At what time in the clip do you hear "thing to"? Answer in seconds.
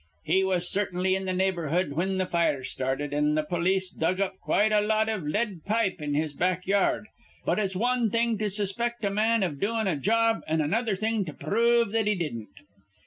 8.09-8.49, 10.95-11.33